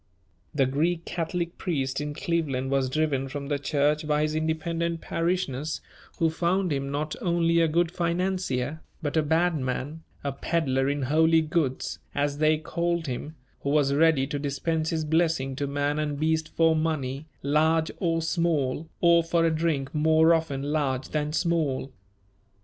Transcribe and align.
The 0.55 0.65
Greek 0.65 1.05
Catholic 1.05 1.59
priest 1.59 2.01
in 2.01 2.15
Cleveland 2.15 2.71
was 2.71 2.89
driven 2.89 3.27
from 3.27 3.49
the 3.49 3.59
church 3.59 4.07
by 4.07 4.23
his 4.23 4.33
independent 4.33 4.99
parishioners, 4.99 5.79
who 6.17 6.31
found 6.31 6.73
him 6.73 6.89
not 6.91 7.15
only 7.21 7.59
a 7.61 7.67
good 7.67 7.91
financier, 7.91 8.81
but 9.03 9.15
a 9.15 9.21
bad 9.21 9.59
man, 9.59 10.01
a 10.23 10.31
"peddler 10.31 10.89
in 10.89 11.03
holy 11.03 11.43
goods," 11.43 11.99
as 12.15 12.39
they 12.39 12.57
called 12.57 13.05
him, 13.05 13.35
who 13.59 13.69
was 13.69 13.93
ready 13.93 14.25
to 14.25 14.39
dispense 14.39 14.89
his 14.89 15.05
blessing 15.05 15.55
to 15.57 15.67
man 15.67 15.99
and 15.99 16.19
beast 16.19 16.49
for 16.49 16.75
money, 16.75 17.27
large 17.43 17.91
or 17.99 18.23
small, 18.23 18.89
or 19.01 19.21
for 19.21 19.45
a 19.45 19.53
drink 19.53 19.93
more 19.93 20.33
often 20.33 20.63
large 20.63 21.09
than 21.09 21.31
small. 21.31 21.93